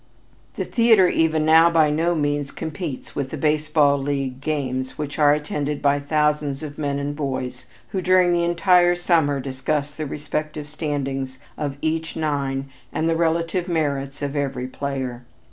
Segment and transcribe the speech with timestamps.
[0.55, 5.31] The theater even now by no means competes with the baseball league games which are
[5.31, 10.67] attended by thousands of men and boys who, during the entire summer, discuss the respective
[10.67, 15.23] standing of each nine and the relative merits of every player.